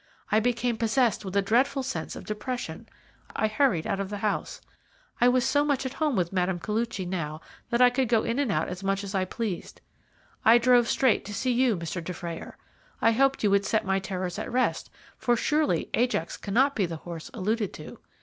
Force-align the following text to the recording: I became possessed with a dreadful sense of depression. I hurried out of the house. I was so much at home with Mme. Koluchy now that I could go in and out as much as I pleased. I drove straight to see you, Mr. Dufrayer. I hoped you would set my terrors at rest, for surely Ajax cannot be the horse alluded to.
I 0.31 0.39
became 0.39 0.77
possessed 0.77 1.23
with 1.23 1.35
a 1.35 1.43
dreadful 1.43 1.83
sense 1.83 2.15
of 2.15 2.25
depression. 2.25 2.89
I 3.35 3.45
hurried 3.45 3.85
out 3.85 3.99
of 3.99 4.09
the 4.09 4.17
house. 4.17 4.59
I 5.21 5.27
was 5.27 5.45
so 5.45 5.63
much 5.63 5.85
at 5.85 5.93
home 5.93 6.15
with 6.15 6.33
Mme. 6.33 6.57
Koluchy 6.57 7.05
now 7.07 7.39
that 7.69 7.83
I 7.83 7.91
could 7.91 8.07
go 8.07 8.23
in 8.23 8.39
and 8.39 8.51
out 8.51 8.67
as 8.67 8.83
much 8.83 9.03
as 9.03 9.13
I 9.13 9.25
pleased. 9.25 9.79
I 10.43 10.57
drove 10.57 10.87
straight 10.87 11.23
to 11.25 11.35
see 11.35 11.51
you, 11.51 11.77
Mr. 11.77 12.03
Dufrayer. 12.03 12.57
I 12.99 13.11
hoped 13.11 13.43
you 13.43 13.51
would 13.51 13.63
set 13.63 13.85
my 13.85 13.99
terrors 13.99 14.39
at 14.39 14.51
rest, 14.51 14.89
for 15.19 15.35
surely 15.37 15.91
Ajax 15.93 16.35
cannot 16.35 16.75
be 16.75 16.87
the 16.87 16.97
horse 17.05 17.29
alluded 17.35 17.71
to. 17.73 17.99